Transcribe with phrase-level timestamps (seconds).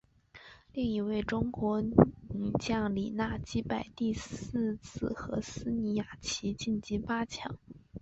[0.73, 1.93] 另一位中国女
[2.59, 7.55] 将李娜击败第四种籽禾丝妮雅琪晋级八强。